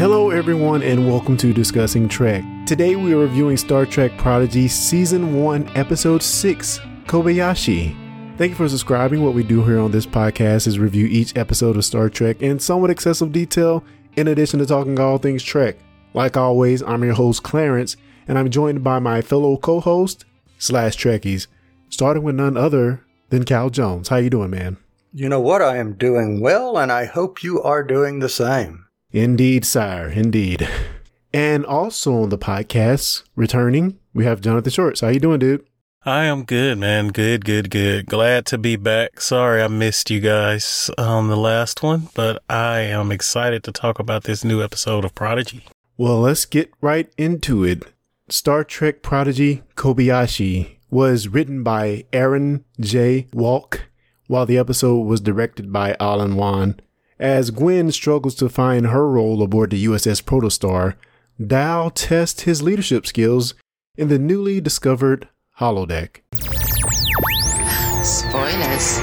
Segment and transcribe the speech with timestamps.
[0.00, 2.42] Hello, everyone, and welcome to Discussing Trek.
[2.64, 7.94] Today we are reviewing Star Trek Prodigy Season 1, Episode 6 Kobayashi.
[8.38, 9.22] Thank you for subscribing.
[9.22, 12.58] What we do here on this podcast is review each episode of Star Trek in
[12.58, 13.84] somewhat excessive detail,
[14.16, 15.76] in addition to talking all things Trek.
[16.14, 20.24] Like always, I'm your host, Clarence, and I'm joined by my fellow co-host
[20.56, 21.46] slash Trekkies,
[21.90, 24.08] starting with none other than Cal Jones.
[24.08, 24.78] How you doing, man?
[25.12, 25.60] You know what?
[25.60, 28.86] I am doing well, and I hope you are doing the same.
[29.12, 30.08] Indeed, sire.
[30.08, 30.68] Indeed.
[31.32, 35.00] And also on the podcast, returning, we have Jonathan Shorts.
[35.00, 35.66] How you doing, dude?
[36.04, 37.08] I am good, man.
[37.08, 38.06] Good, good, good.
[38.06, 39.20] Glad to be back.
[39.20, 43.98] Sorry I missed you guys on the last one, but I am excited to talk
[43.98, 45.64] about this new episode of Prodigy.
[45.96, 47.82] Well, let's get right into it.
[48.28, 53.26] Star Trek Prodigy Kobayashi was written by Aaron J.
[53.32, 53.80] Waltke,
[54.28, 56.80] while the episode was directed by Alan Wan.
[57.20, 60.94] As Gwen struggles to find her role aboard the USS Protostar,
[61.38, 63.52] Dal tests his leadership skills
[63.94, 66.22] in the newly discovered holodeck.
[68.02, 69.00] Spoilers.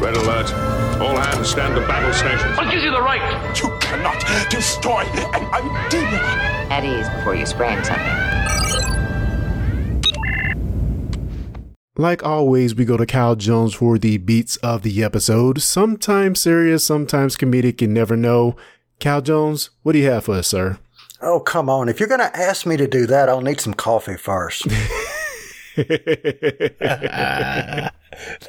[0.00, 0.52] Red alert.
[1.00, 2.56] All hands stand to battle stations.
[2.56, 3.22] What gives you the right?
[3.62, 6.18] You cannot destroy an idea.
[6.68, 8.29] At ease before you sprain something.
[12.00, 15.60] Like always, we go to Cal Jones for the beats of the episode.
[15.60, 18.56] Sometimes serious, sometimes comedic, you never know.
[19.00, 20.78] Cal Jones, what do you have for us, sir?
[21.20, 21.90] Oh, come on.
[21.90, 24.66] If you're going to ask me to do that, I'll need some coffee first.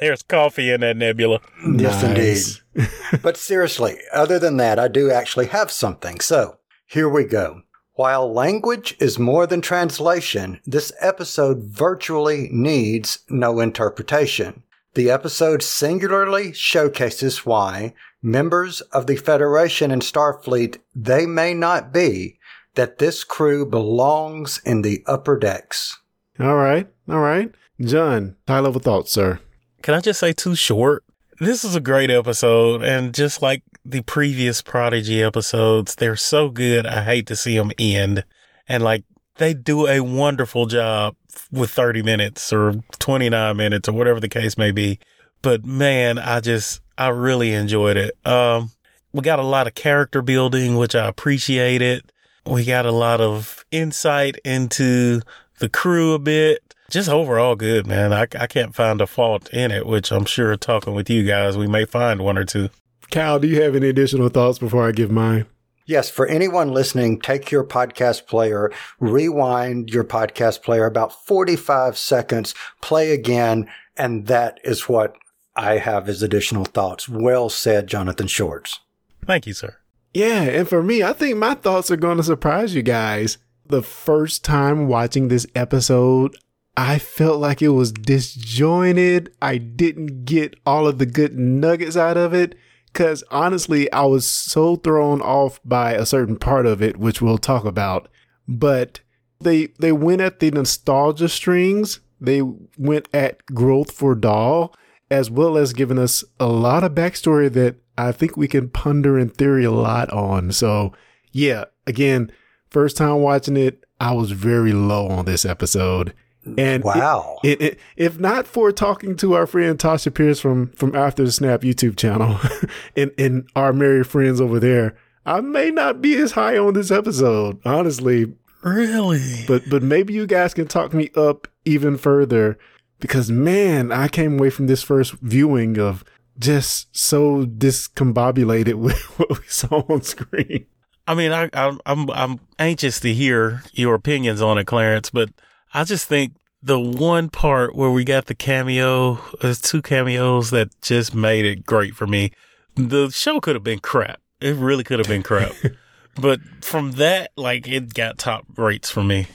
[0.00, 1.40] There's coffee in that nebula.
[1.76, 2.62] Yes, Nice.
[2.74, 2.88] indeed.
[3.22, 6.20] but seriously, other than that, I do actually have something.
[6.20, 7.60] So here we go.
[7.94, 14.62] While language is more than translation, this episode virtually needs no interpretation.
[14.94, 22.38] The episode singularly showcases why members of the Federation and Starfleet they may not be,
[22.76, 25.98] that this crew belongs in the upper decks.
[26.40, 27.52] All right, all right.
[27.78, 29.40] John, high level thoughts, sir.
[29.82, 31.04] Can I just say too short?
[31.42, 36.86] This is a great episode, and just like the previous Prodigy episodes, they're so good.
[36.86, 38.22] I hate to see them end.
[38.68, 39.02] And like,
[39.38, 41.16] they do a wonderful job
[41.50, 45.00] with 30 minutes or 29 minutes or whatever the case may be.
[45.42, 48.16] But man, I just, I really enjoyed it.
[48.24, 48.70] Um,
[49.12, 52.12] we got a lot of character building, which I appreciated.
[52.46, 55.22] We got a lot of insight into
[55.58, 56.71] the crew a bit.
[56.92, 58.12] Just overall good, man.
[58.12, 61.56] I, I can't find a fault in it, which I'm sure talking with you guys,
[61.56, 62.68] we may find one or two.
[63.10, 65.46] Cal, do you have any additional thoughts before I give mine?
[65.86, 68.70] Yes, for anyone listening, take your podcast player,
[69.00, 75.16] rewind your podcast player about 45 seconds, play again, and that is what
[75.56, 77.08] I have as additional thoughts.
[77.08, 78.80] Well said, Jonathan Shorts.
[79.24, 79.78] Thank you, sir.
[80.12, 83.38] Yeah, and for me, I think my thoughts are going to surprise you guys.
[83.64, 86.36] The first time watching this episode,
[86.76, 89.34] I felt like it was disjointed.
[89.42, 92.54] I didn't get all of the good nuggets out of it.
[92.94, 97.38] Cause honestly, I was so thrown off by a certain part of it, which we'll
[97.38, 98.08] talk about.
[98.46, 99.00] But
[99.40, 102.00] they they went at the nostalgia strings.
[102.20, 104.74] They went at growth for Dal,
[105.10, 109.18] as well as giving us a lot of backstory that I think we can ponder
[109.18, 110.52] in theory a lot on.
[110.52, 110.92] So
[111.32, 112.30] yeah, again,
[112.70, 116.12] first time watching it, I was very low on this episode.
[116.58, 117.38] And Wow.
[117.44, 121.30] it, it, if not for talking to our friend Tasha Pierce from from After the
[121.32, 122.38] Snap YouTube channel
[122.96, 126.90] and and our merry friends over there, I may not be as high on this
[126.90, 128.32] episode, honestly.
[128.62, 129.44] Really?
[129.46, 132.58] But but maybe you guys can talk me up even further
[132.98, 136.04] because man, I came away from this first viewing of
[136.38, 140.66] just so discombobulated with what we saw on screen.
[141.06, 145.10] I mean, I, I'm I'm I'm anxious to hear your opinions on it, Clarence.
[145.10, 145.30] But
[145.74, 150.68] I just think the one part where we got the cameo, there's two cameos that
[150.80, 152.32] just made it great for me.
[152.76, 154.20] The show could have been crap.
[154.40, 155.52] It really could have been crap.
[156.20, 159.26] but from that, like, it got top rates for me.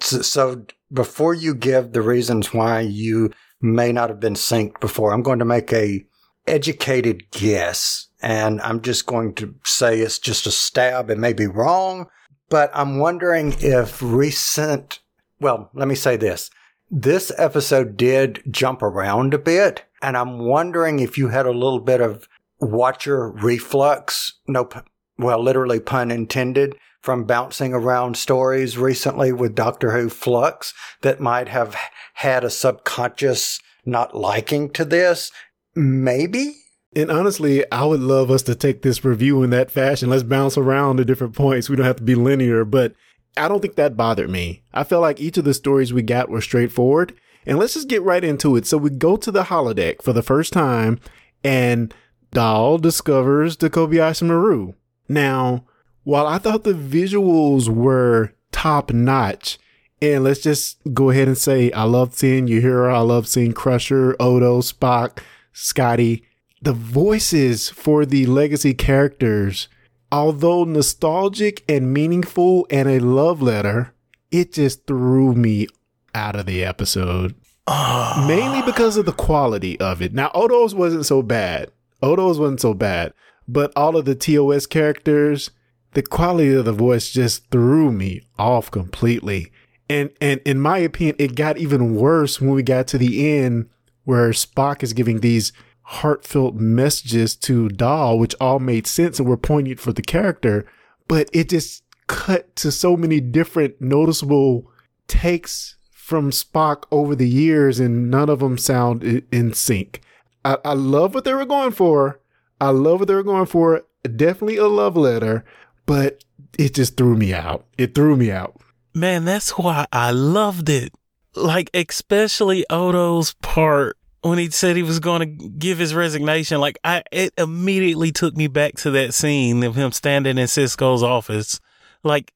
[0.00, 3.30] So, so before you give the reasons why you
[3.60, 6.04] may not have been synced before, I'm going to make a
[6.46, 8.08] educated guess.
[8.22, 11.10] And I'm just going to say it's just a stab.
[11.10, 12.06] It may be wrong,
[12.48, 15.00] but I'm wondering if recent,
[15.40, 16.50] well, let me say this.
[16.90, 19.84] This episode did jump around a bit.
[20.02, 22.28] And I'm wondering if you had a little bit of
[22.58, 24.34] watcher reflux.
[24.48, 24.80] No, p-
[25.18, 31.48] well, literally pun intended from bouncing around stories recently with Doctor Who Flux that might
[31.48, 31.76] have
[32.14, 35.30] had a subconscious not liking to this.
[35.74, 36.56] Maybe
[36.94, 40.10] And honestly, I would love us to take this review in that fashion.
[40.10, 41.70] Let's bounce around to different points.
[41.70, 42.94] We don't have to be linear, but
[43.36, 44.62] I don't think that bothered me.
[44.72, 47.14] I felt like each of the stories we got were straightforward.
[47.46, 48.66] And let's just get right into it.
[48.66, 51.00] So we go to the holodeck for the first time,
[51.42, 51.94] and
[52.32, 54.74] Dal discovers the Kobayashi Maru.
[55.08, 55.64] Now,
[56.04, 59.58] while I thought the visuals were top notch,
[60.02, 64.16] and let's just go ahead and say I love seeing Uhura, I love seeing Crusher,
[64.20, 65.18] Odo, Spock,
[65.52, 66.24] Scotty.
[66.62, 69.68] The voices for the legacy characters,
[70.12, 73.94] although nostalgic and meaningful and a love letter,
[74.30, 75.66] it just threw me
[76.14, 77.34] out of the episode.
[77.66, 78.24] Ah.
[78.26, 80.12] Mainly because of the quality of it.
[80.12, 81.70] Now, Odo's wasn't so bad.
[82.02, 83.12] Odo's wasn't so bad.
[83.46, 85.50] But all of the TOS characters,
[85.92, 89.52] the quality of the voice just threw me off completely.
[89.88, 93.68] And and in my opinion, it got even worse when we got to the end
[94.04, 95.52] where Spock is giving these
[95.90, 100.64] heartfelt messages to Dal, which all made sense and were poignant for the character,
[101.08, 104.70] but it just cut to so many different noticeable
[105.08, 110.00] takes from Spock over the years, and none of them sound in sync.
[110.44, 112.20] I, I love what they were going for.
[112.60, 113.84] I love what they were going for.
[114.04, 115.44] Definitely a love letter,
[115.86, 116.22] but
[116.56, 117.66] it just threw me out.
[117.76, 118.60] It threw me out.
[118.94, 120.92] Man, that's why I loved it.
[121.34, 126.60] Like, especially Odo's part when he said he was going to give his resignation.
[126.60, 131.02] Like, I, it immediately took me back to that scene of him standing in Sisko's
[131.02, 131.60] office.
[132.02, 132.32] Like,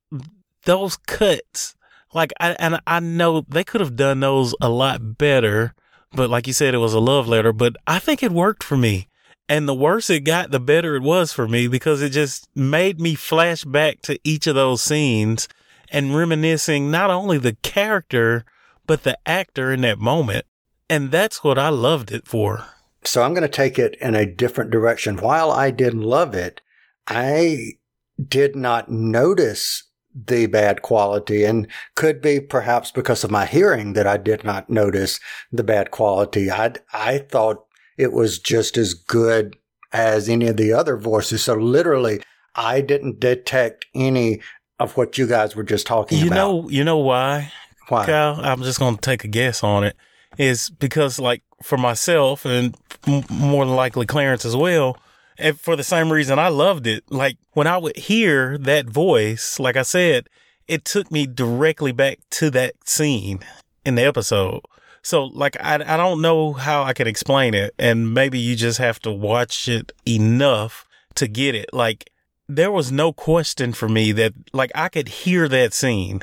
[0.65, 1.75] those cuts.
[2.13, 5.75] Like, I, and I know they could have done those a lot better,
[6.13, 8.77] but like you said, it was a love letter, but I think it worked for
[8.77, 9.09] me.
[9.49, 12.99] And the worse it got, the better it was for me because it just made
[12.99, 15.49] me flash back to each of those scenes
[15.91, 18.45] and reminiscing not only the character,
[18.87, 20.47] but the actor in that moment.
[20.95, 22.67] And that's what I loved it for.
[23.03, 25.17] So I'm going to take it in a different direction.
[25.17, 26.61] While I didn't love it,
[27.09, 27.73] I
[28.29, 34.07] did not notice the bad quality and could be perhaps because of my hearing that
[34.07, 35.19] I did not notice
[35.51, 36.49] the bad quality.
[36.49, 37.65] I, I thought
[37.99, 39.57] it was just as good
[39.93, 41.43] as any of the other voices.
[41.43, 42.23] So literally,
[42.55, 44.41] I didn't detect any
[44.79, 46.37] of what you guys were just talking You about.
[46.37, 47.53] know, you know why?
[47.89, 48.07] Why?
[48.07, 49.97] Kyle, I'm just going to take a guess on it.
[50.37, 52.77] Is because, like, for myself and
[53.07, 54.99] m- more than likely Clarence as well,
[55.39, 57.05] and for the same reason I loved it.
[57.11, 60.29] Like, when I would hear that voice, like I said,
[60.67, 63.41] it took me directly back to that scene
[63.85, 64.63] in the episode.
[65.03, 67.75] So, like, I, I don't know how I could explain it.
[67.79, 70.87] And maybe you just have to watch it enough
[71.17, 71.69] to get it.
[71.75, 72.11] Like,
[72.49, 76.23] there was no question for me that, like, I could hear that scene.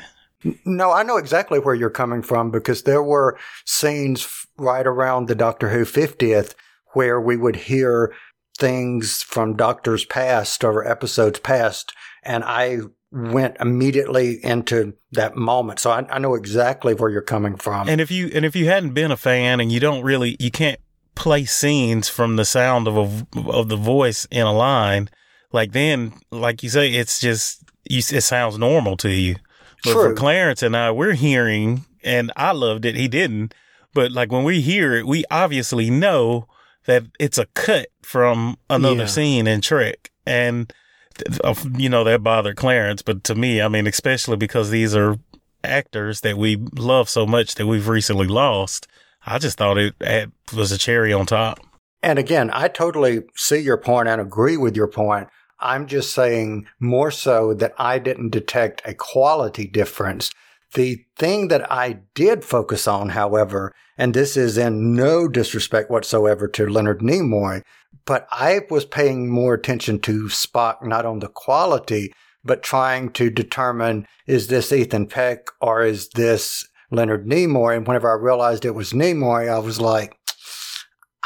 [0.64, 5.34] No, I know exactly where you're coming from because there were scenes right around the
[5.34, 6.54] Doctor Who 50th
[6.94, 8.14] where we would hear
[8.58, 11.92] things from Doctors past or episodes past,
[12.22, 12.80] and I
[13.10, 15.78] went immediately into that moment.
[15.78, 17.88] So I, I know exactly where you're coming from.
[17.88, 20.50] And if you and if you hadn't been a fan and you don't really you
[20.50, 20.80] can't
[21.14, 25.10] play scenes from the sound of a, of the voice in a line,
[25.52, 29.36] like then like you say, it's just you it sounds normal to you.
[29.84, 32.94] But for Clarence and I, we're hearing, and I loved it.
[32.94, 33.54] He didn't,
[33.94, 36.46] but like when we hear it, we obviously know
[36.86, 39.06] that it's a cut from another Yeah.
[39.06, 40.72] scene in Trek, and
[41.76, 43.02] you know that bothered Clarence.
[43.02, 45.16] But to me, I mean, especially because these are
[45.64, 48.86] actors that we love so much that we've recently lost.
[49.26, 51.60] I just thought it had, was a cherry on top.
[52.02, 55.28] And again, I totally see your point and agree with your point.
[55.62, 60.30] I'm just saying more so that I didn't detect a quality difference.
[60.74, 66.48] The thing that I did focus on, however, and this is in no disrespect whatsoever
[66.48, 67.62] to Leonard Nimoy,
[68.04, 72.12] but I was paying more attention to Spock, not on the quality,
[72.44, 77.76] but trying to determine is this Ethan Peck or is this Leonard Nimoy?
[77.76, 80.16] And whenever I realized it was Nimoy, I was like,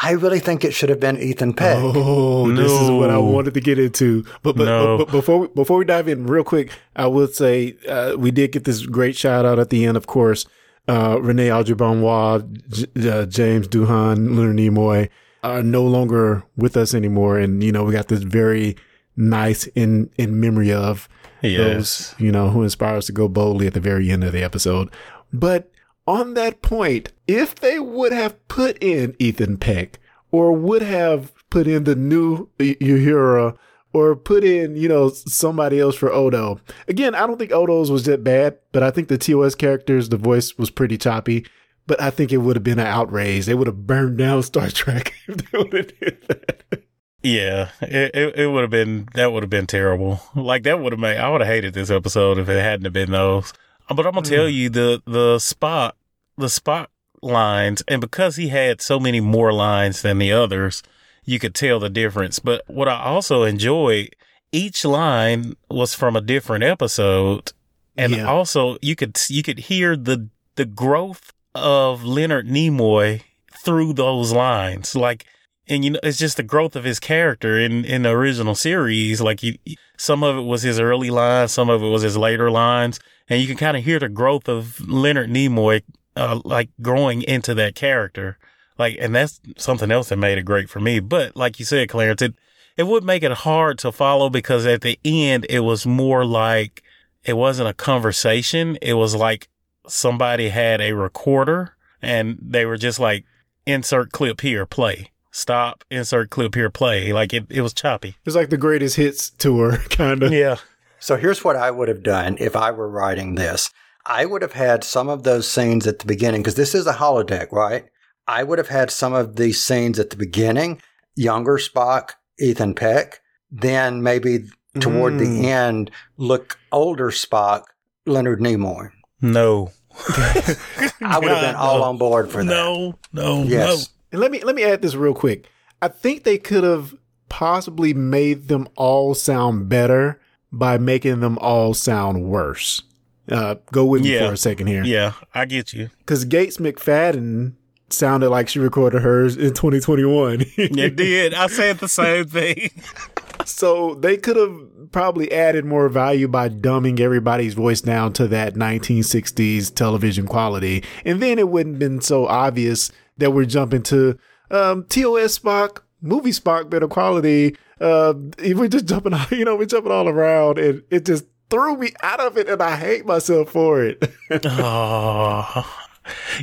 [0.03, 1.79] I really think it should have been Ethan Peck.
[1.81, 4.25] Oh, this is what I wanted to get into.
[4.43, 4.99] But but, No.
[4.99, 8.31] but, but before we, before we dive in, real quick, I will say uh, we
[8.31, 9.97] did get this great shout out at the end.
[9.97, 10.45] Of course,
[10.87, 15.09] uh, René Auberjonois, J- uh, James Doohan, Leonard Nimoy
[15.43, 18.76] are no longer with us anymore, and you know we got this very
[19.17, 21.09] nice in in memory of
[21.43, 24.43] those you know who inspire us to go boldly at the very end of the
[24.43, 24.91] episode.
[25.33, 25.71] But
[26.07, 29.99] on that point, if they would have put in Ethan Peck
[30.31, 33.57] or would have put in the new Uhura
[33.93, 36.61] or put in, you know, somebody else for Odo.
[36.87, 40.17] Again, I don't think Odo's was that bad, but I think the TOS characters, the
[40.17, 41.47] voice was pretty choppy.
[41.87, 43.47] But I think it would have been an outrage.
[43.47, 46.83] They would have burned down Star Trek if they would have did that.
[47.23, 50.21] Yeah, it it, it would have been that would have been terrible.
[50.35, 52.93] Like that would have made I would have hated this episode if it hadn't have
[52.93, 53.53] been those.
[53.88, 54.55] Uh, but I'm gonna tell mm.
[54.55, 55.97] you the the spot
[56.37, 56.90] the spot
[57.23, 60.83] lines, and because he had so many more lines than the others,
[61.25, 62.38] you could tell the difference.
[62.38, 64.14] But what I also enjoyed,
[64.52, 67.52] each line was from a different episode,
[67.97, 68.25] and Yeah.
[68.26, 73.23] also you could you could hear the the growth of Leonard Nimoy
[73.64, 75.26] through those lines, like.
[75.69, 79.21] And you know, it's just the growth of his character in, in the original series.
[79.21, 79.57] Like you,
[79.97, 83.41] some of it was his early lines, some of it was his later lines, and
[83.41, 85.83] you can kind of hear the growth of Leonard Nimoy,
[86.15, 88.39] uh, like growing into that character.
[88.79, 91.01] Like, and that's something else that made it great for me.
[91.01, 92.35] But like you said, Clarence, it,
[92.77, 96.83] it would make it hard to follow because at the end, it was more like
[97.25, 98.79] it wasn't a conversation.
[98.83, 99.49] It was like
[99.89, 103.25] somebody had a recorder and they were just like,
[103.67, 105.11] insert clip here, play.
[105.37, 107.12] Stop, insert clip here, play.
[107.12, 108.16] Like it, it was choppy.
[108.25, 110.33] It's like the greatest hits tour, kind of.
[110.33, 110.57] Yeah.
[110.99, 113.71] So here's what I would have done if I were writing this.
[114.07, 116.95] I would have had some of those scenes at the beginning because this is a
[116.95, 117.85] holodeck, right?
[118.26, 120.81] I would have had some of these scenes at the beginning,
[121.16, 124.47] younger Spock, Ethan Peck, then maybe
[124.81, 125.19] toward Mm.
[125.19, 127.64] the end, look older Spock,
[128.07, 128.88] Leonard Nimoy.
[129.21, 129.71] No.
[130.09, 132.50] I would have been all on board for that.
[132.50, 133.90] No, no, Yes.
[134.13, 135.49] And let me let me add this real quick.
[135.83, 136.95] I think they could have
[137.29, 140.21] possibly made them all sound better
[140.53, 142.83] by making them all sound worse.
[143.31, 144.29] Uh, go with me Yeah.
[144.29, 144.85] for a second here.
[144.85, 145.91] Yeah, I get you.
[145.99, 147.55] Because Gates McFadden
[147.91, 150.45] sounded like she recorded hers in 2021.
[150.57, 151.35] It did.
[151.35, 152.71] I said the same thing.
[153.45, 154.57] so they could have
[154.93, 160.85] probably added more value by dumbing everybody's voice down to that 1960s television quality.
[161.05, 164.19] And then it wouldn't have been so obvious that we're jumping to
[164.51, 167.57] um, TOS Spock, movie Spock, better quality.
[167.81, 171.93] Uh, we're just jumping, you know, we're jumping all around and it just threw me
[172.03, 174.03] out of it and I hate myself for it.
[174.45, 175.83] oh.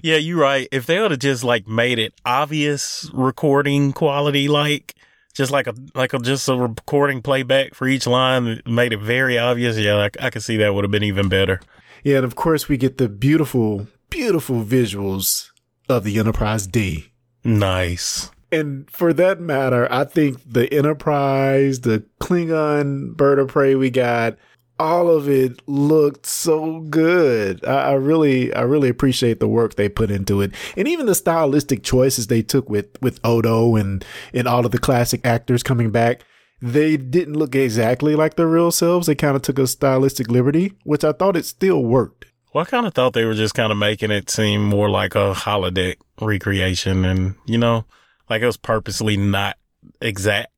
[0.04, 0.68] Yeah, you're right.
[0.72, 4.94] If they would have just like made it obvious recording quality, like
[5.34, 9.38] just like a like a just a recording playback for each line, made it very
[9.38, 9.78] obvious.
[9.78, 11.62] Yeah, I, I could see that would have been even better.
[12.04, 12.18] yeah.
[12.18, 15.50] And of course we get the beautiful, beautiful visuals
[15.94, 17.12] of the Enterprise D.
[17.44, 18.32] Nice.
[18.52, 24.38] And for that matter, I think the Enterprise, the Klingon bird of prey we got,
[24.80, 27.64] all of it looked so good.
[27.66, 31.16] I, I really, I really appreciate the work they put into it, and even the
[31.16, 35.90] stylistic choices they took with with Odo and and all of the classic actors coming
[35.92, 36.24] back.
[36.62, 39.08] They didn't look exactly like their real selves.
[39.08, 42.26] They kind of took a stylistic liberty, which I thought it still worked.
[42.54, 45.16] Well, I kind of thought they were just kind of making it seem more like
[45.16, 47.86] a holodeck recreation, and you know,
[48.30, 49.58] like it was purposely not
[50.02, 50.50] exact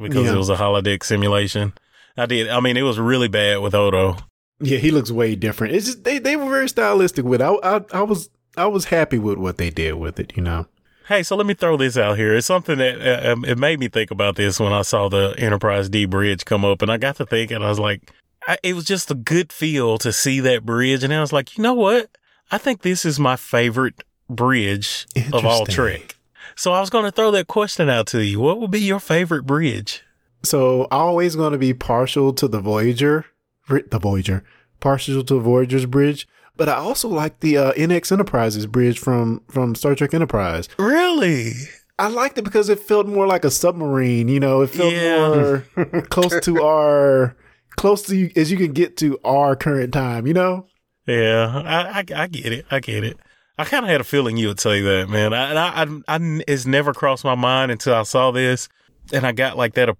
[0.00, 0.34] because Yeah.
[0.34, 1.72] it was a holodeck simulation.
[2.16, 2.48] I did.
[2.48, 4.16] I mean, it was really bad with Odo.
[4.60, 5.74] Yeah, he looks way different.
[5.74, 7.44] It's just they, they were very stylistic with it.
[7.44, 10.66] I, I I was I was happy with what they did with it, you know.
[11.08, 12.34] Hey, so let me throw this out here.
[12.34, 15.34] It's something that uh, um, it made me think about this when I saw the
[15.36, 17.60] Enterprise D bridge come up, and I got to thinking.
[17.62, 18.12] I was like,
[18.48, 21.56] I, it was just a good feel to see that bridge, and I was like,
[21.56, 22.10] you know what?
[22.50, 26.16] I think this is my favorite bridge of all Trek.
[26.56, 28.40] So I was going to throw that question out to you.
[28.40, 30.02] What would be your favorite bridge?
[30.42, 33.26] So always going to be partial to the Voyager,
[33.68, 34.44] the Voyager,
[34.80, 36.26] partial to Voyager's bridge.
[36.56, 40.68] But I also like the uh, NX Enterprises bridge from from Star Trek Enterprise.
[40.78, 41.52] Really?
[41.98, 44.28] I liked it because it felt more like a submarine.
[44.28, 45.28] You know, it felt Yeah.
[45.28, 47.36] more close to our
[47.76, 50.26] close to as you can get to our current time.
[50.26, 50.66] You know.
[51.06, 52.66] Yeah, I, I, I get it.
[52.70, 53.18] I get it.
[53.58, 55.34] I kind of had a feeling you would say that, man.
[55.34, 58.68] I, I, I, I, it's never crossed my mind until I saw this,
[59.12, 59.90] and I got like that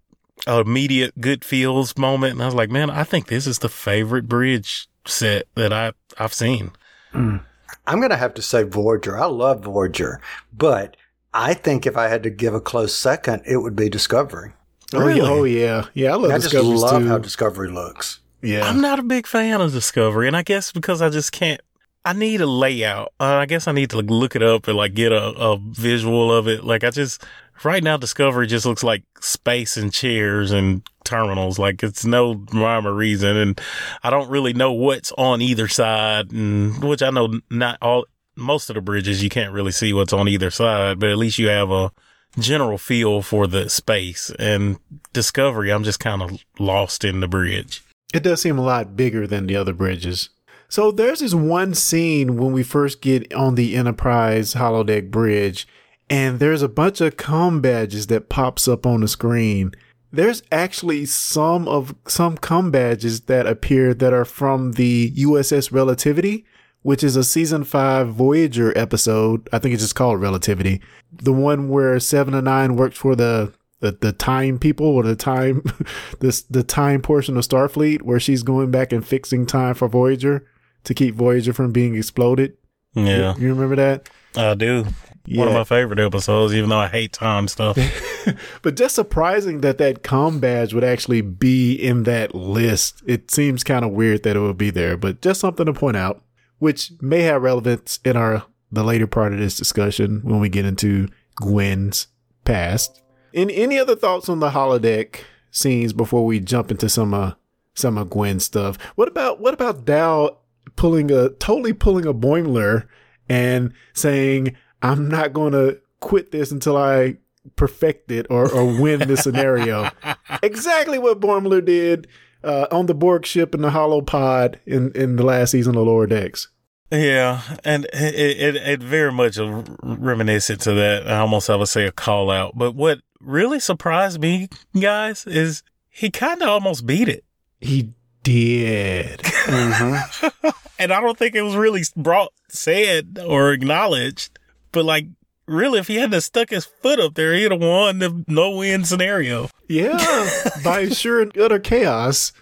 [0.46, 3.68] uh, immediate good feels moment, and I was like, man, I think this is the
[3.68, 6.70] favorite bridge set that I I've seen.
[7.14, 9.18] I'm going to have to say Voyager.
[9.18, 10.20] I love Voyager,
[10.52, 10.96] but
[11.34, 14.52] I think if I had to give a close second, it would be Discovery.
[14.94, 15.20] Oh Really?
[15.20, 16.12] yeah, oh yeah, yeah.
[16.12, 17.08] I love I just love too.
[17.08, 18.20] how Discovery looks.
[18.42, 21.60] yeah, I'm not a big fan of Discovery, and I guess because I just can't.
[22.04, 23.12] I need a layout.
[23.20, 25.56] Uh, I guess I need to like, look it up and like get a, a
[25.58, 26.64] visual of it.
[26.64, 27.22] Like I just
[27.62, 31.60] right now, Discovery just looks like space and chairs and terminals.
[31.60, 33.60] Like it's no rhyme or reason, and
[34.02, 36.32] I don't really know what's on either side.
[36.32, 40.12] And which I know not all most of the bridges you can't really see what's
[40.12, 41.92] on either side, but at least you have a
[42.38, 44.30] general feel for the space.
[44.38, 44.78] And
[45.12, 47.82] Discovery, I'm just kind of lost in the bridge.
[48.14, 50.30] It does seem a lot bigger than the other bridges.
[50.68, 55.68] So there's this one scene when we first get on the Enterprise holodeck bridge,
[56.08, 59.72] and there's a bunch of com badges that pops up on the screen.
[60.10, 66.46] There's actually some of some com badges that appear that are from the USS Relativity,
[66.82, 69.48] which is a season five Voyager episode.
[69.52, 70.80] I think it's just called Relativity.
[71.12, 75.16] The one where Seven of Nine works for the the, the time people or the
[75.16, 75.62] time
[76.20, 80.46] this the time portion of Starfleet where she's going back and fixing time for Voyager
[80.84, 82.56] to keep Voyager from being exploded.
[82.94, 84.10] Yeah, You remember that?
[84.36, 84.86] I do.
[85.28, 87.78] One of my favorite episodes, even though I hate time stuff.
[88.62, 93.02] But just surprising that that com badge would actually be in that list.
[93.04, 95.96] It seems kind of weird that it would be there, but just something to point
[95.96, 96.22] out,
[96.62, 100.64] which may have relevance in our the later part of this discussion when we get
[100.64, 102.06] into Gwen's
[102.44, 103.02] past.
[103.34, 107.32] Any any other thoughts on the holodeck scenes before we jump into some uh
[107.74, 108.78] some of Gwen's stuff?
[108.94, 110.40] What about what about Dal
[110.76, 112.86] pulling a totally pulling a Boimler
[113.28, 117.16] and saying, I'm not gonna quit this until I
[117.56, 119.90] perfect it or, or win the scenario.
[120.44, 122.06] exactly what Boimler did
[122.44, 125.86] uh, on the Borg ship in the Hollow Pod in, in the last season of
[125.86, 126.48] Lower Decks.
[126.90, 129.38] Yeah, and it, it it very much
[129.82, 131.08] reminiscent to that.
[131.08, 132.52] I almost I would say a call out.
[132.54, 137.24] But what really surprised me, guys, is he kind of almost beat it,
[137.60, 139.20] He did.
[139.20, 140.48] Mm-hmm.
[140.78, 144.38] and I don't think it was really brought said or acknowledged.
[144.70, 145.06] But like,
[145.46, 148.84] really, if he hadn't stuck his foot up there, he'd have won the no win
[148.84, 149.48] scenario.
[149.68, 150.28] Yeah,
[150.64, 152.32] by sure and utter chaos.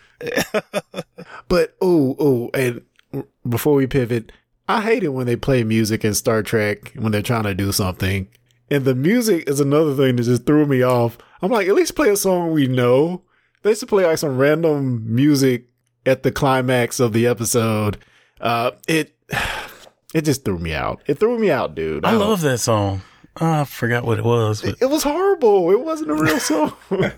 [1.49, 2.83] but oh, oh, and
[3.49, 4.33] before we pivot,
[4.69, 7.73] I hate it when they play music in Star Trek when they're trying to do
[7.73, 8.29] something.
[8.71, 11.19] And the music is another thing that just threw me off.
[11.43, 13.23] I'm like, at least play a song we know.
[13.63, 15.67] They used to play like some random music
[16.07, 17.99] at the climax of the episode.
[18.41, 19.17] Uh, it
[20.15, 21.03] it just threw me out.
[21.07, 22.05] It threw me out, dude.
[22.05, 23.03] I don't- love that song.
[23.41, 25.71] Oh, I forgot what it was, but It was horrible.
[25.71, 26.73] It wasn't a real song.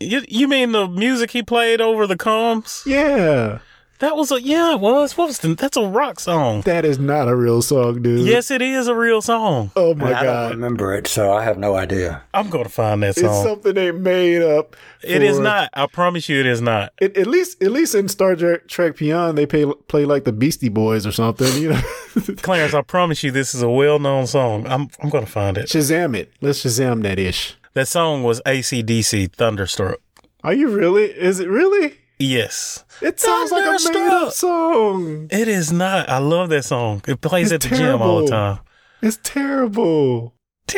[0.00, 2.84] you, you mean the music he played over the comms?
[2.86, 3.60] yeah.
[4.02, 5.16] That was a yeah, it was.
[5.16, 6.62] What was the, that's a rock song?
[6.62, 8.26] That is not a real song, dude.
[8.26, 9.70] Yes, it is a real song.
[9.76, 10.16] Oh my god.
[10.16, 12.20] I don't remember it, so I have no idea.
[12.34, 13.26] I'm going to find that song.
[13.26, 14.74] It's something they made up.
[15.04, 15.70] It is not.
[15.74, 16.92] I promise you, it is not.
[17.00, 20.32] At, at least, at least in Star Trek, Trek Beyond, they play play like the
[20.32, 21.62] Beastie Boys or something.
[21.62, 21.80] You know,
[22.38, 24.66] Clarence, I promise you, this is a well-known song.
[24.66, 25.68] I'm I'm going to find it.
[25.68, 26.32] Shazam it.
[26.40, 27.54] Let's Shazam that ish.
[27.74, 30.00] That song was ACDC Thunderstruck.
[30.42, 31.04] Are you really?
[31.04, 31.98] Is it really?
[32.22, 34.22] Yes, It sounds like a made Thunderstruck.
[34.28, 35.26] up song.
[35.30, 36.08] it is not.
[36.08, 37.02] I love that song.
[37.08, 38.58] It plays It's at the gym all the time.
[39.02, 40.34] It's terrible.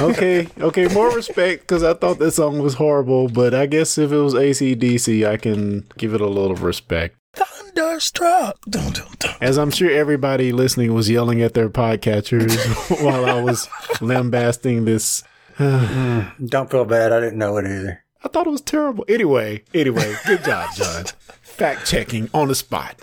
[0.00, 4.12] Okay, okay, more respect because I thought that song was horrible, but I guess if
[4.12, 7.16] it was ACDC, I can give it a little respect.
[7.34, 8.56] Thunderstruck.
[8.68, 9.34] Dun, dun, dun.
[9.40, 12.52] As I'm sure everybody listening was yelling at their podcatchers
[13.04, 13.68] while I was
[14.00, 15.22] lambasting this.
[15.60, 17.12] Mm, don't feel bad.
[17.12, 17.99] I didn't know it either.
[18.22, 19.04] I thought it was terrible.
[19.08, 21.04] Anyway, anyway, good job, John.
[21.42, 23.02] Fact checking on the spot.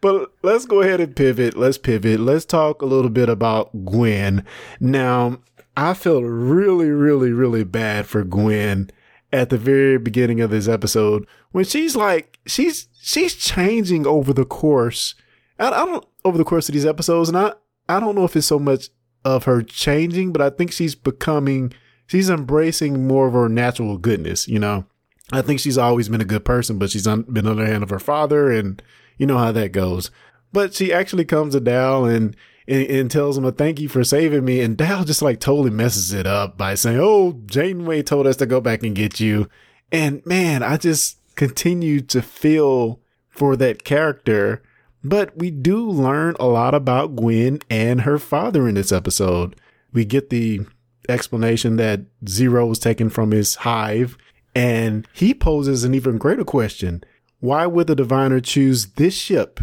[0.00, 1.56] But let's go ahead and pivot.
[1.56, 2.20] Let's pivot.
[2.20, 4.44] Let's talk a little bit about Gwen.
[4.78, 5.40] Now,
[5.76, 8.90] I felt really, really, really bad for Gwen
[9.32, 14.44] at the very beginning of this episode when she's like, she's she's changing over the
[14.44, 15.14] course.
[15.58, 17.52] I, I don't over the course of these episodes, and I
[17.88, 18.88] I don't know if it's so much
[19.24, 21.72] of her changing, but I think she's becoming
[22.10, 24.84] she's embracing more of her natural goodness, you know.
[25.30, 27.90] I think she's always been a good person, but she's been under the hand of
[27.90, 28.82] her father, and
[29.16, 30.10] you know how that goes.
[30.52, 34.02] But she actually comes to Dal and, and and tells him a thank you for
[34.02, 38.26] saving me, and Dal just like totally messes it up by saying, "Oh, Janeway told
[38.26, 39.48] us to go back and get you,"
[39.92, 44.62] and man, I just continue to feel for that character.
[45.04, 49.54] But we do learn a lot about Gwen and her father in this episode.
[49.92, 50.66] We get the
[51.10, 54.16] explanation that Zero was taken from his hive,
[54.54, 57.04] and he poses an even greater question.
[57.40, 59.60] Why would the diviner choose this ship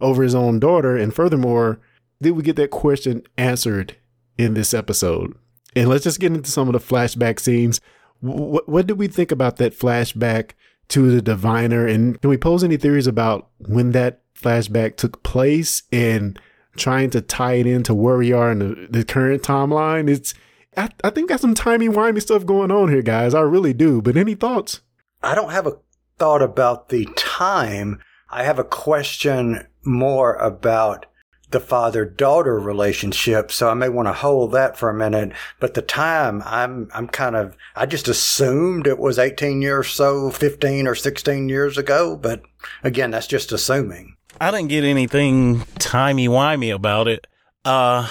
[0.00, 0.96] over his own daughter?
[0.96, 1.80] And furthermore,
[2.20, 3.96] did we get that question answered
[4.36, 5.34] in this episode?
[5.76, 7.80] And let's just get into some of the flashback scenes.
[8.20, 10.52] What, what did we think about that flashback
[10.88, 11.86] to the diviner?
[11.86, 16.38] And can we pose any theories about when that flashback took place and
[16.76, 20.08] trying to tie it into where we are in the, the current timeline?
[20.08, 20.34] It's
[20.76, 23.34] I, I think got some timey wimey stuff going on here, guys.
[23.34, 24.00] I really do.
[24.02, 24.80] But any thoughts?
[25.22, 25.78] I don't have a
[26.18, 28.00] thought about the time.
[28.30, 31.06] I have a question more about
[31.50, 33.50] the father daughter relationship.
[33.50, 35.32] So I may want to hold that for a minute.
[35.60, 40.30] But the time, I'm, I'm kind of, I just assumed it was 18 years so,
[40.30, 42.16] 15 or 16 years ago.
[42.16, 42.42] But
[42.84, 44.16] again, that's just assuming.
[44.40, 47.26] I didn't get anything timey wimey about it.
[47.64, 48.08] Uh,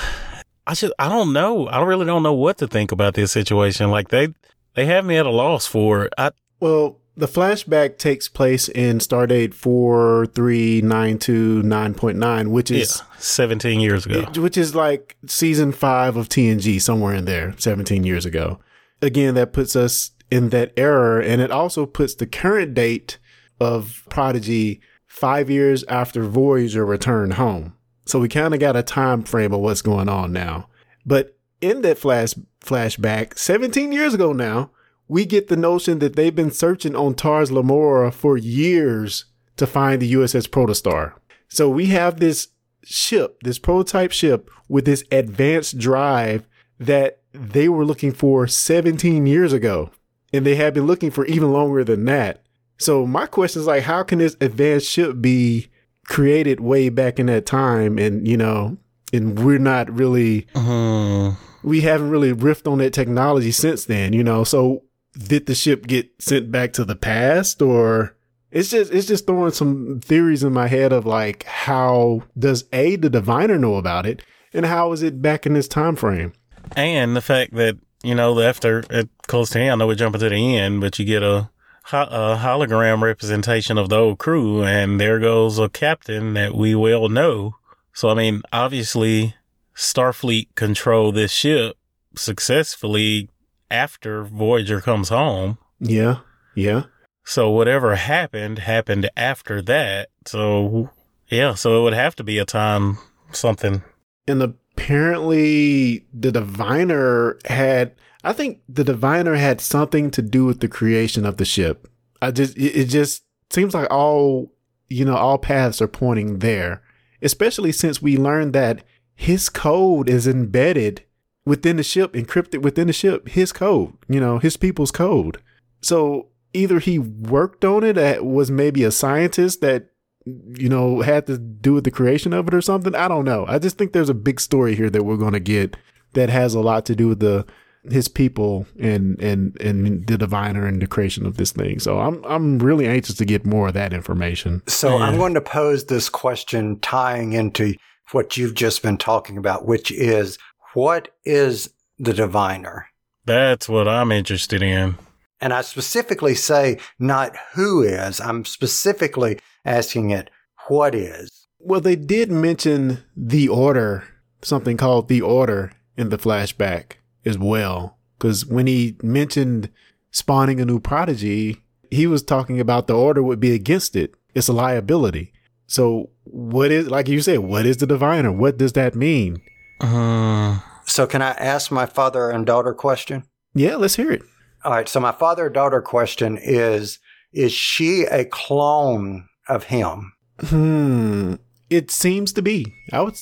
[0.68, 1.68] I just, I don't know.
[1.68, 3.90] I really don't know what to think about this situation.
[3.90, 4.34] Like they,
[4.76, 6.14] they have me at a loss for it.
[6.18, 14.26] I, Well, the flashback takes place in Stardate 43929.9, which yeah, is 17 years ago.
[14.40, 18.60] which is like season 5 of TNG somewhere in there 17 years ago.
[19.02, 21.18] Again, that puts us in that error.
[21.20, 23.18] and it also puts the current date
[23.60, 27.77] of Prodigy 5 years after Voyager returned home.
[28.08, 30.70] So we kind of got a time frame of what's going on now.
[31.06, 34.72] But in that flash flashback 17 years ago now,
[35.08, 40.02] we get the notion that they've been searching on Tars Lamora for years to find
[40.02, 41.14] the USS Protostar.
[41.48, 42.50] So we have this
[42.84, 46.48] ship, this prototype ship with this advanced drive
[46.80, 49.92] that they were looking for 17 years ago.
[50.34, 52.44] And they have been looking for even longer than that.
[52.78, 55.70] So my question is like, how can this advanced ship be
[56.08, 57.98] created way back in that time?
[57.98, 58.78] And, you know,
[59.14, 61.30] and we're not really Hmm.
[61.64, 64.44] we haven't really riffed on that technology since then, you know.
[64.44, 64.84] So
[65.18, 68.16] did the ship get sent back to the past or
[68.52, 72.96] it's just it's just throwing some theories in my head of like how does A
[72.96, 74.22] the diviner know about it
[74.54, 76.34] and how is it back in this time frame?
[76.76, 80.20] And the fact that, you know, after it close to end, I know we're jumping
[80.22, 81.50] to the end, but you get a,
[81.88, 86.76] ho- a hologram representation of the old crew, and there goes a captain that we
[86.76, 87.56] well know.
[87.94, 89.36] So, I mean, obviously,
[89.76, 91.78] Starfleet control this ship
[92.16, 93.30] successfully
[93.72, 95.58] after Voyager comes home.
[95.80, 96.20] Yeah.
[96.56, 96.84] Yeah.
[97.26, 100.10] So, whatever happened, happened after that.
[100.26, 100.92] So,
[101.30, 102.98] yeah, so it would have to be a time
[103.32, 103.84] something.
[104.28, 107.96] And apparently the diviner had
[108.28, 111.88] I think the diviner had something to do with the creation of the ship.
[112.22, 114.52] I just it, just seems like all
[114.90, 116.82] you know all paths are pointing there,
[117.22, 118.84] especially since we learned that
[119.16, 121.04] his code is embedded
[121.46, 123.30] within the ship, encrypted within the ship.
[123.30, 125.42] His code, you know, his people's code.
[125.82, 129.92] So either he worked on it, uh, was maybe a scientist that
[130.26, 132.94] you know, had to do with the creation of it or something.
[132.94, 133.46] I don't know.
[133.48, 135.78] I just think there's a big story here that we're going to get
[136.14, 137.46] that has a lot to do with the
[137.92, 141.80] his people and and and the diviner and the creation of this thing.
[141.80, 144.62] So I'm I'm really anxious to get more of that information.
[144.68, 147.76] So I'm going to pose this question tying into
[148.12, 150.38] what you've just been talking about, which is
[150.74, 152.88] what is the diviner?
[153.26, 154.98] That's what I'm interested in.
[155.40, 160.30] And I specifically say not who is, I'm specifically asking it
[160.68, 161.48] what is.
[161.60, 164.08] Well, they did mention the order,
[164.42, 166.94] something called the order in the flashback
[167.28, 167.98] as well.
[168.18, 169.70] Because when he mentioned
[170.12, 171.62] spawning a new prodigy,
[171.92, 174.16] he was talking about the order would be against it.
[174.34, 175.34] It's a liability.
[175.68, 178.32] So, what is, like you said, what is the diviner?
[178.32, 179.42] What does that mean?
[179.82, 183.24] Uh, So can I ask my father and daughter question?
[183.54, 184.22] Yeah, let's hear it.
[184.64, 184.88] All right.
[184.88, 187.00] So my father daughter question is,
[187.34, 190.14] is she a clone of him?
[190.40, 191.36] Hmm.
[191.70, 192.74] It seems to be.
[192.94, 193.16] I would,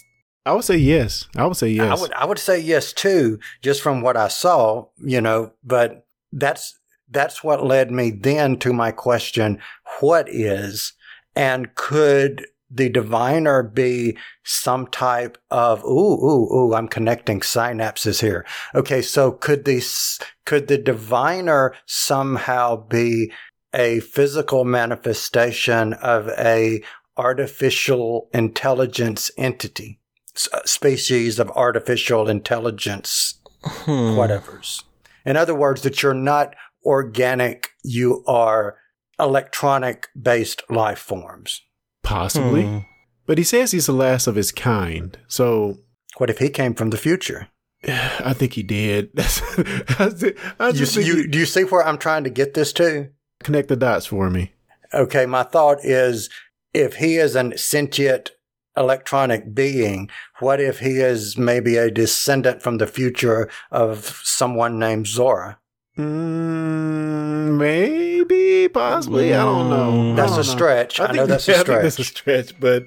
[0.46, 1.28] I would say yes.
[1.36, 1.98] I would say yes.
[1.98, 6.06] I would, I would say yes too, just from what I saw, you know, but
[6.32, 6.78] that's,
[7.10, 9.60] that's what led me then to my question,
[10.00, 10.94] what is,
[11.36, 18.46] and could the diviner be some type of, ooh, ooh, ooh, I'm connecting synapses here.
[18.74, 19.02] Okay.
[19.02, 19.84] So could the,
[20.46, 23.32] could the diviner somehow be
[23.74, 26.84] a physical manifestation of a
[27.18, 30.00] artificial intelligence entity?
[30.36, 34.16] S- species of artificial intelligence, hmm.
[34.16, 34.84] whatever's.
[35.26, 38.78] In other words, that you're not organic, you are
[39.20, 41.62] electronic based life forms.
[42.04, 42.64] Possibly.
[42.64, 42.78] Hmm.
[43.26, 45.18] But he says he's the last of his kind.
[45.28, 45.78] So
[46.18, 47.48] What if he came from the future?
[47.88, 49.10] I think he did.
[49.18, 52.72] I just You, think you, he- do you see where I'm trying to get this
[52.74, 53.10] to?
[53.44, 54.54] connect the dots for me.
[54.94, 56.30] Okay, my thought is
[56.74, 58.32] if he is an sentient
[58.78, 60.10] electronic being,
[60.40, 65.58] what if he is maybe a descendant from the future of someone named Zora?
[65.98, 69.34] Mm, maybe, possibly.
[69.34, 70.16] I don't know.
[70.16, 70.54] That's don't a know.
[70.56, 71.00] stretch.
[71.00, 72.46] I know that's a yeah, I think that's a stretch.
[72.48, 72.84] stretch, but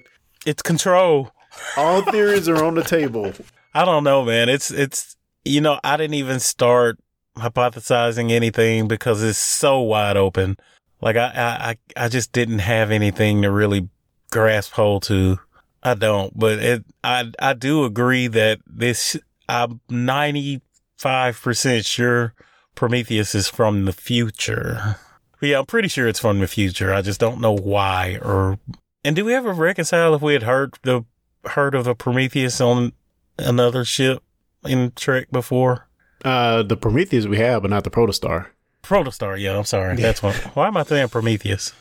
[0.46, 1.30] It's control.
[1.76, 3.32] all theories are on the table.
[3.74, 4.48] I don't know, man.
[4.48, 6.98] It's it's you know, I didn't even start
[7.36, 10.56] hypothesizing anything because it's so wide open.
[11.00, 13.88] Like I I I I just didn't have anything to really
[14.30, 15.38] grasp hold to.
[15.82, 19.16] I don't, but it I I do agree that this
[19.48, 22.34] I'm 95% sure
[22.74, 24.96] Prometheus is from the future.
[25.40, 26.92] Yeah, I'm pretty sure it's from the future.
[26.92, 28.58] I just don't know why or
[29.04, 31.04] and do we ever reconcile if we had heard the
[31.44, 32.92] heard of a Prometheus on
[33.38, 34.22] another ship
[34.64, 35.88] in Trek before?
[36.24, 38.48] Uh, the Prometheus we have, but not the Protostar.
[38.82, 39.96] Protostar, yeah, I'm sorry.
[39.96, 40.34] That's what.
[40.56, 41.72] Why am I saying Prometheus?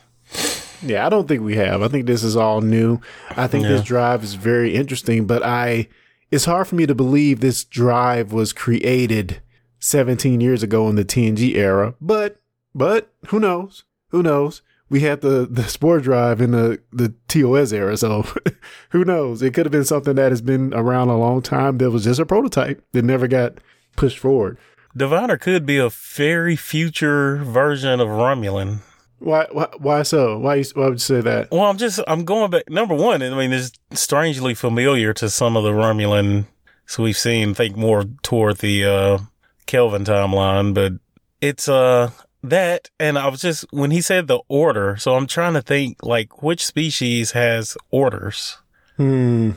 [0.82, 1.82] Yeah, I don't think we have.
[1.82, 3.00] I think this is all new.
[3.30, 5.88] I think this drive is very interesting, but I
[6.30, 9.40] it's hard for me to believe this drive was created
[9.80, 11.94] 17 years ago in the TNG era.
[12.00, 12.40] But
[12.74, 13.84] but who knows?
[14.10, 14.62] Who knows?
[14.90, 18.24] We had the the Spore drive in the the TOS era, so
[18.90, 19.42] who knows?
[19.42, 21.78] It could have been something that has been around a long time.
[21.78, 23.58] That was just a prototype that never got
[23.96, 24.58] pushed forward.
[24.96, 28.80] Diviner could be a very future version of Romulan.
[29.18, 30.38] Why why, why so?
[30.38, 31.50] Why you, why would you say that?
[31.50, 32.70] Well, I'm just I'm going back.
[32.70, 36.46] Number one, I mean, it's strangely familiar to some of the Romulan
[36.86, 37.52] so we've seen.
[37.54, 39.18] Think more toward the uh,
[39.66, 40.94] Kelvin timeline, but
[41.40, 42.10] it's uh
[42.42, 42.88] that.
[42.98, 46.42] And I was just when he said the order, so I'm trying to think like
[46.42, 48.56] which species has orders,
[48.96, 49.50] Hmm.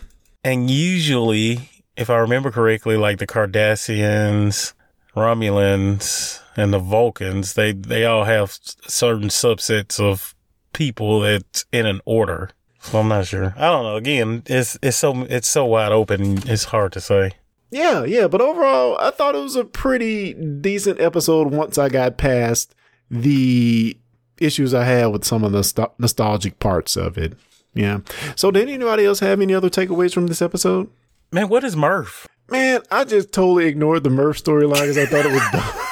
[0.43, 4.73] and usually, if I remember correctly, like the Cardassians,
[5.15, 10.35] Romulans, and the Vulcans, they they all have certain subsets of
[10.73, 12.49] people that's in an order.
[12.81, 13.53] So I'm not sure.
[13.57, 13.95] I don't know.
[13.95, 16.39] Again, it's it's so it's so wide open.
[16.49, 17.33] It's hard to say.
[17.69, 22.17] Yeah, yeah, but overall, I thought it was a pretty decent episode once I got
[22.17, 22.75] past
[23.09, 23.97] the
[24.39, 27.33] issues I had with some of the sto- nostalgic parts of it.
[27.73, 27.99] Yeah.
[28.35, 30.89] So, did anybody else have any other takeaways from this episode?
[31.31, 32.27] Man, what is Murph?
[32.49, 35.85] Man, I just totally ignored the Murph storyline because I thought it was dumb.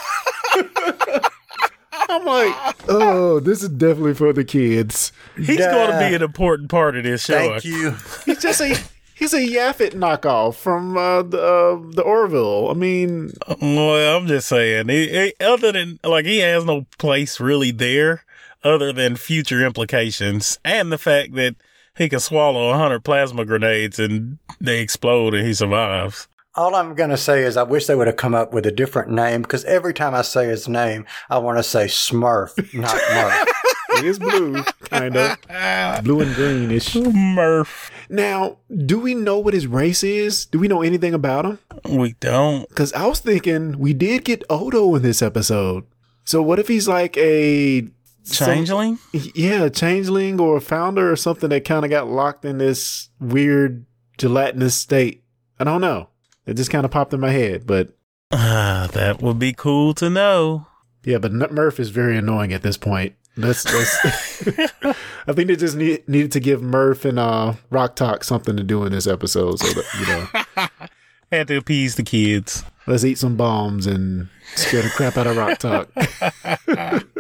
[2.10, 2.56] I'm like,
[2.89, 5.12] oh, this is definitely for the kids.
[5.38, 5.72] He's Yeah.
[5.72, 7.38] going to be an important part of this show.
[7.60, 7.91] Thank you.
[8.26, 8.78] He's just a
[9.15, 12.69] he's a Yaphit knockoff from uh, the uh, the Orville.
[12.69, 14.88] I mean, Well, I'm just saying.
[14.89, 18.24] He, he- other than like, he has no place really there,
[18.63, 21.56] other than future implications and the fact that
[21.98, 26.29] he can swallow a hundred plasma grenades and they explode and he survives.
[26.56, 28.72] All I'm going to say is I wish they would have come up with a
[28.72, 32.96] different name because every time I say his name, I want to say Smurf, not
[33.14, 33.48] Murph.
[34.00, 35.38] it is blue, kind of
[36.04, 36.96] blue and greenish.
[36.96, 37.92] Murph.
[38.10, 40.46] Now, do we know what his race is?
[40.48, 41.60] Do we know anything about him?
[41.88, 42.68] We don't.
[42.68, 45.86] Because I was thinking we did get Odo in this episode.
[46.26, 47.88] So what if he's like a
[48.24, 48.98] some- Changeling?
[49.14, 53.10] yeah, a changeling or a founder or something that kind of got locked in this
[53.20, 53.86] weird
[54.18, 55.24] gelatinous state.
[55.60, 56.09] I don't know.
[56.50, 57.90] It just kind of popped in my head, but
[58.32, 60.68] Ah, that would be cool to know.
[61.04, 63.14] yeah, but Murph is very annoying at this point.
[63.38, 64.74] That's, that's
[65.28, 68.84] I think they just need, needed to give Murph and uh, Rok-Tahk something to do
[68.86, 70.88] in this episode, so that you know,
[71.32, 72.64] Had to appease the kids.
[72.88, 75.88] let's eat some bombs and scare the crap out of Rok-Tahk.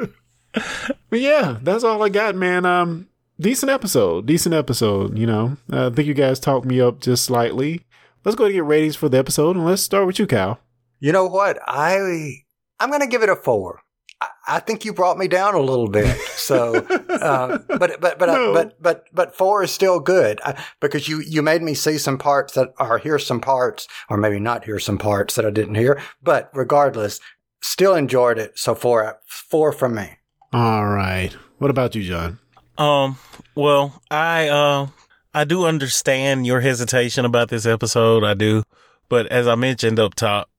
[1.09, 2.65] but yeah, that's all I got, man.
[2.65, 3.07] Um,
[3.39, 5.17] decent episode, decent episode.
[5.17, 7.81] You know, uh, I think you guys talked me up just slightly.
[8.29, 10.59] Let's go to get ratings for the episode, and let's start with you, Cal.
[10.99, 11.57] You know what?
[11.65, 12.43] I
[12.79, 13.81] I'm going to give it a four.
[14.21, 16.15] I, I think you brought me down a little bit.
[16.35, 16.75] So,
[17.09, 18.53] uh, but but but No.
[18.53, 22.19] but but but four is still good I, because you you made me see some
[22.19, 25.73] parts that or hear some parts or maybe not hear some parts that I didn't
[25.73, 25.99] hear.
[26.21, 27.19] But regardless,
[27.63, 28.59] still enjoyed it.
[28.59, 30.07] So four four from me.
[30.53, 31.35] All right.
[31.57, 32.37] What about you, John?
[32.77, 33.17] Um,
[33.55, 34.87] well, I uh
[35.33, 38.23] I do understand your hesitation about this episode.
[38.23, 38.63] I do.
[39.09, 40.49] But as I mentioned up top,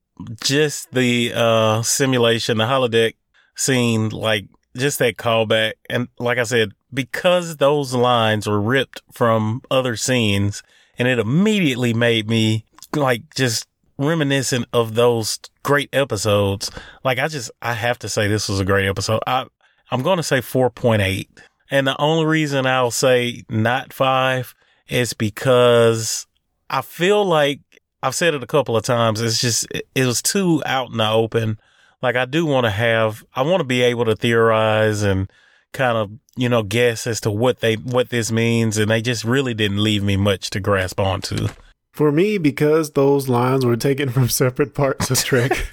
[0.43, 3.15] just the uh simulation, the holodeck
[3.57, 9.63] scene, like just that callback and like I said, because those lines were ripped from
[9.71, 10.63] other scenes
[10.99, 13.67] and it immediately made me like just
[13.99, 16.71] reminiscent of those great episodes.
[17.03, 19.21] Like I just I have to say this was a great episode.
[19.27, 19.47] I
[19.91, 21.27] I'm going to say 4.8.
[21.73, 24.55] And the only reason I'll say not five
[24.91, 26.27] is because
[26.69, 27.61] I feel like
[28.03, 29.21] I've said it a couple of times.
[29.21, 31.59] It's just, it, was too out in the open.
[32.03, 35.31] Like I do want to have, I want to be able to theorize and
[35.73, 38.79] kind of, you know, guess as to what they, what this means.
[38.79, 41.49] And they just really didn't leave me much to grasp onto.
[41.93, 45.53] For me, because those lines were taken from separate parts of Trek,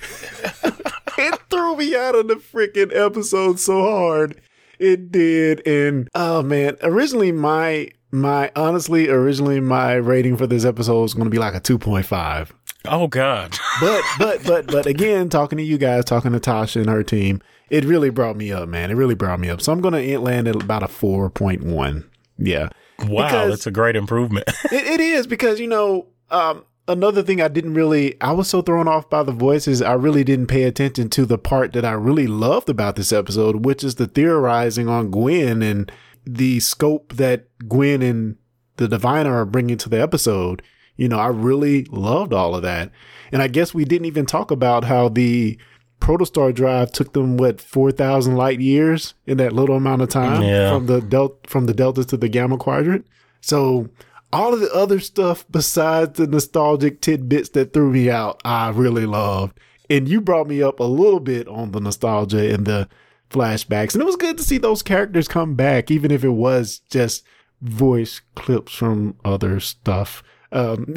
[1.18, 4.42] it threw me out of the freaking episode so hard.
[4.80, 5.66] It did.
[5.66, 11.30] And oh man, originally my my honestly, originally my rating for this episode was gonna
[11.30, 12.54] be like a two point five.
[12.86, 13.58] Oh God.
[13.80, 17.42] But but but but again, talking to you guys, talking to Tasha and her team,
[17.70, 18.90] it really brought me up, man.
[18.90, 19.62] It really brought me up.
[19.62, 22.10] So I'm gonna land at about a four point one.
[22.40, 22.70] Yeah.
[23.00, 23.26] Wow.
[23.28, 24.48] Because- that's a great improvement.
[24.72, 28.62] it, it is because you know um, another thing I didn't really I was so
[28.64, 31.92] thrown off by the voices I really didn't pay attention to the part that I
[31.92, 35.92] really loved about this episode, which is the theorizing on Gwen and
[36.28, 38.36] the scope that Gwen and
[38.78, 40.62] the Diviner are bringing to the episode.
[40.96, 42.92] you know, I really loved all of that.
[43.32, 45.60] And I guess we didn't even talk about how the
[46.02, 50.72] protostar drive took them what 4000 light years in that little amount of time Yeah.
[50.74, 53.06] from the delta from the delta to the gamma quadrant
[53.42, 53.90] so
[54.32, 59.08] all of the other stuff besides the nostalgic tidbits that threw me out i really
[59.08, 59.60] loved
[59.90, 62.88] and you brought me up a little bit on the nostalgia and the
[63.30, 66.80] flashbacks and it was good to see those characters come back even if it was
[66.90, 67.24] just
[67.62, 70.86] voice clips from other stuff um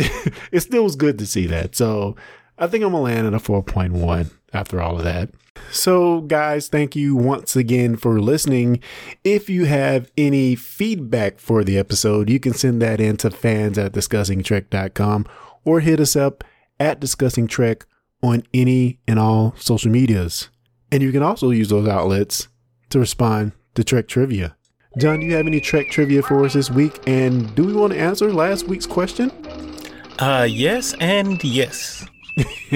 [0.52, 2.14] it still was good to see that so
[2.60, 5.30] I think I'm gonna land at a 4.1 after all of that.
[5.70, 8.80] So, guys, thank you once again for listening.
[9.24, 13.78] If you have any feedback for the episode, you can send that in to fans
[13.78, 15.26] at discussingtrek.com
[15.64, 16.44] or hit us up
[16.78, 17.86] at Discussing Trek
[18.22, 20.50] on any and all social medias.
[20.92, 22.48] And you can also use those outlets
[22.90, 24.56] to respond to Trek trivia.
[24.98, 27.00] John, do you have any Trek trivia for us this week?
[27.06, 29.30] And do we want to answer last week's question?
[30.18, 32.06] Uh, yes and yes.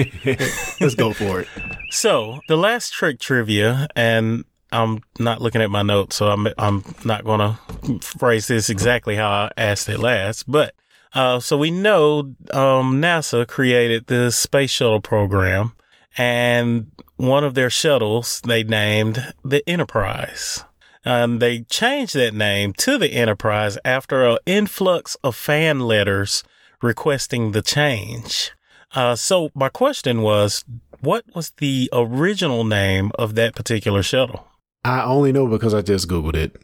[0.79, 1.47] Let's go for it.
[1.89, 6.83] So the last Trek trivia, and I'm not looking at my notes, so I'm I'm
[7.03, 7.59] not gonna
[8.01, 10.73] phrase this exactly how I asked it last, but
[11.13, 15.73] uh, so we know um, NASA created the space shuttle program,
[16.17, 20.63] and one of their shuttles they named the Enterprise.
[21.05, 26.43] Um, they changed that name to the Enterprise after an influx of fan letters
[26.81, 28.51] requesting the change.
[28.95, 30.63] Uh, so my question was,
[31.01, 34.47] what was the original name of that particular shuttle?
[34.83, 36.55] I only know because I just Googled it.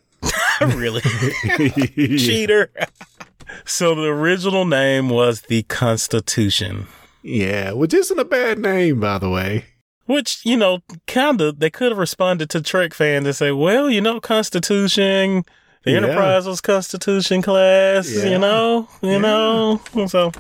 [0.76, 1.02] really?
[2.18, 2.72] Cheater.
[3.66, 6.88] so the original name was the Constitution,
[7.22, 9.66] Yeah, which isn't a bad name, by the way.
[10.12, 13.90] Which, you know, kind of, they could have responded to Trek fans and say, well,
[13.90, 15.44] you know, Constitution,
[15.84, 15.98] the Yeah.
[15.98, 18.26] Enterprise was Constitution class, Yeah.
[18.26, 19.18] you know, you Yeah.
[19.18, 19.82] know.
[20.08, 20.32] So,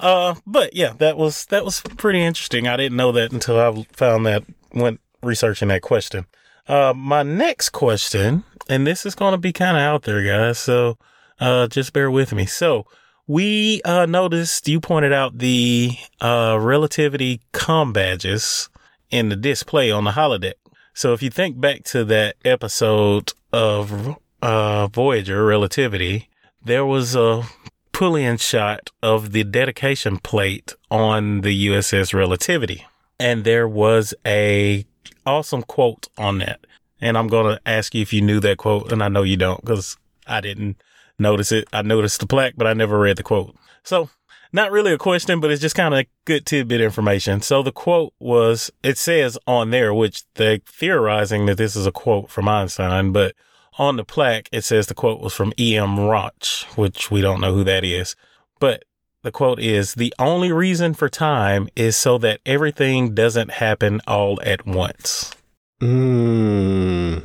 [0.00, 2.66] uh, but yeah, that was that was pretty interesting.
[2.68, 6.26] I didn't know that until I found that went researching that question.
[6.68, 10.58] Uh, my next question, and this is going to be kind of out there, guys.
[10.58, 10.96] So,
[11.40, 12.46] uh, just bear with me.
[12.46, 12.86] So,
[13.28, 18.68] we uh noticed you pointed out the uh relativity com badges
[19.12, 20.54] in the display on the holodeck.
[20.94, 26.28] So if you think back to that episode of uh, Voyager Relativity,
[26.64, 27.44] there was a
[27.92, 32.86] pull-in shot of the dedication plate on the USS Relativity,
[33.20, 34.84] and there was a
[35.24, 36.66] awesome quote on that.
[37.00, 39.36] And I'm going to ask you if you knew that quote, and I know you
[39.36, 39.96] don't because
[40.26, 40.80] I didn't
[41.18, 41.68] notice it.
[41.72, 43.56] I noticed the plaque, but I never read the quote.
[43.82, 44.08] So
[44.52, 47.40] not really a question, but it's just kind of good tidbit information.
[47.40, 51.92] So the quote was, it says on there, which they're theorizing that this is a
[51.92, 53.34] quote from Einstein, but
[53.78, 55.98] on the plaque, it says the quote was from E.M.
[55.98, 58.14] Roch, which we don't know who that is.
[58.60, 58.84] But
[59.22, 64.40] the quote is, the only reason for time is so that everything doesn't happen all
[64.42, 65.32] at once.
[65.80, 67.22] Mm.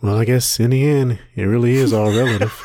[0.00, 2.58] Well, I guess in the end, it really is all relative.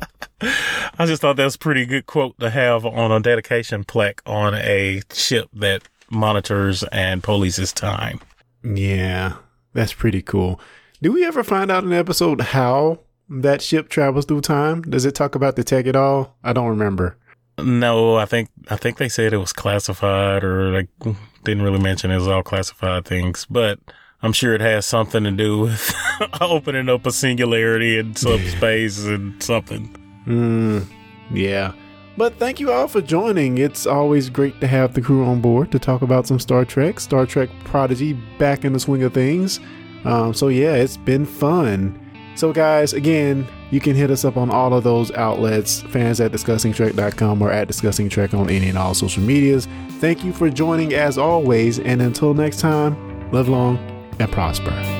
[0.42, 4.22] I just thought that was a pretty good quote to have on a dedication plaque
[4.26, 8.20] on a ship that monitors and polices time.
[8.64, 9.34] yeah,
[9.72, 10.60] that's pretty cool.
[11.02, 14.82] Do we ever find out in the episode how that ship travels through time?
[14.82, 16.36] Does it talk about the tech at all?
[16.42, 17.16] I don't remember.
[17.58, 20.88] No, I think I think they said it was classified, or like
[21.44, 23.46] didn't really mention it was all classified things.
[23.48, 23.78] But
[24.22, 25.94] I'm sure it has something to do with
[26.40, 29.94] opening up a singularity in subspace and something.
[30.30, 30.86] Mm,
[31.30, 31.72] yeah.
[32.16, 33.58] But thank you all for joining.
[33.58, 37.00] It's always great to have the crew on board to talk about some Star Trek,
[37.00, 39.58] Star Trek Prodigy back in the swing of things.
[40.04, 41.98] Um, so, yeah, it's been fun.
[42.36, 46.32] So, guys, again, you can hit us up on all of those outlets, fans at
[46.32, 49.66] discussingtrek.com or at discussingtrek on any and all social medias.
[49.98, 51.78] Thank you for joining as always.
[51.78, 53.78] And until next time, live long
[54.18, 54.99] and prosper.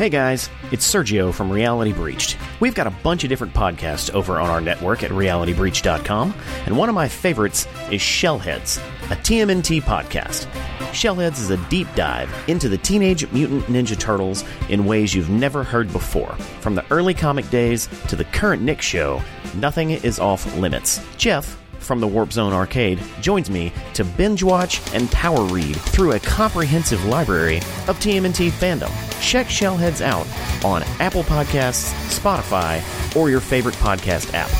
[0.00, 2.38] Hey guys, it's Sergio from Reality Breached.
[2.58, 6.34] We've got a bunch of different podcasts over on our network at realitybreached.com,
[6.64, 8.78] and one of my favorites is Shellheads,
[9.10, 10.46] a TMNT podcast.
[10.94, 15.62] Shellheads is a deep dive into the Teenage Mutant Ninja Turtles in ways you've never
[15.62, 16.34] heard before.
[16.62, 19.20] From the early comic days to the current Nick show,
[19.56, 21.04] nothing is off limits.
[21.18, 21.59] Jeff,
[21.90, 26.20] from the Warp Zone Arcade joins me to binge watch and power read through a
[26.20, 27.56] comprehensive library
[27.88, 28.92] of TMNT fandom.
[29.20, 30.24] Check Shellheads out
[30.64, 32.80] on Apple Podcasts, Spotify,
[33.16, 34.50] or your favorite podcast app.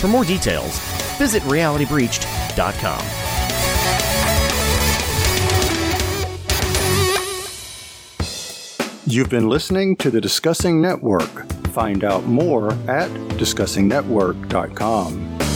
[0.00, 0.78] For more details,
[1.18, 3.04] visit realitybreached.com.
[9.04, 11.50] You've been listening to the Discussing Network.
[11.72, 15.47] Find out more at discussingnetwork.com.